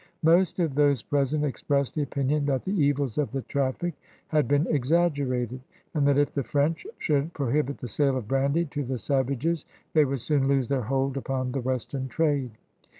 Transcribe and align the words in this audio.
Most 0.23 0.57
of 0.57 0.73
those 0.73 1.03
present 1.03 1.43
expressed 1.45 1.93
the 1.93 2.01
opinion 2.01 2.47
that 2.47 2.65
the 2.65 2.73
evils 2.73 3.19
of 3.19 3.31
the 3.31 3.43
traffic 3.43 3.93
had 4.29 4.47
been 4.47 4.65
exaggerated, 4.65 5.61
and 5.93 6.07
that 6.07 6.17
if 6.17 6.33
the 6.33 6.41
French 6.43 6.87
shotdd 6.99 7.33
pro 7.33 7.51
hibit 7.53 7.77
the 7.77 7.87
sale 7.87 8.17
of 8.17 8.27
brandy 8.27 8.65
to 8.65 8.83
the 8.83 8.97
savages 8.97 9.63
they 9.93 10.03
would 10.03 10.19
soon 10.19 10.47
lose 10.47 10.69
their 10.69 10.81
hold 10.81 11.17
upon 11.17 11.51
the 11.51 11.61
western 11.61 12.07
trade. 12.07 12.49